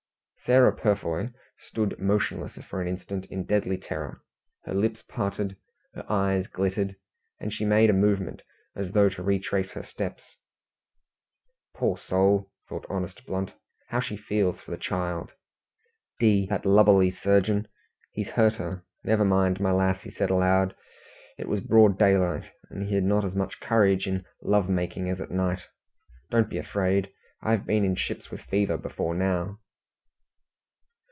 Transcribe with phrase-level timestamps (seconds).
[0.43, 1.29] Sarah Purfoy
[1.59, 4.21] stood motionless for an instant, in deadly terror.
[4.65, 5.55] Her lips parted,
[5.93, 6.95] her eyes glittered,
[7.39, 8.41] and she made a movement
[8.75, 10.39] as though to retrace her steps.
[11.73, 13.53] "Poor soul!" thought honest Blunt,
[13.87, 15.31] "how she feels for the child!
[16.19, 17.67] D that lubberly surgeon,
[18.11, 18.83] he's hurt her!
[19.05, 20.75] Never mind, my lass," he said aloud.
[21.37, 25.21] It was broad daylight, and he had not as much courage in love making as
[25.21, 25.67] at night.
[26.29, 27.13] "Don't be afraid.
[27.41, 29.59] I've been in ships with fever before now."